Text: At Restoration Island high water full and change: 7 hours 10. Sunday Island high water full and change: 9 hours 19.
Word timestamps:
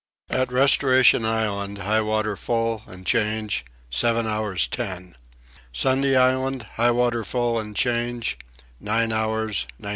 At 0.31 0.51
Restoration 0.51 1.25
Island 1.25 1.77
high 1.77 2.01
water 2.01 2.35
full 2.35 2.81
and 2.87 3.05
change: 3.05 3.63
7 3.91 4.25
hours 4.25 4.67
10. 4.67 5.15
Sunday 5.73 6.15
Island 6.15 6.63
high 6.73 6.89
water 6.89 7.23
full 7.23 7.59
and 7.59 7.75
change: 7.75 8.35
9 8.79 9.11
hours 9.11 9.67
19. 9.77 9.89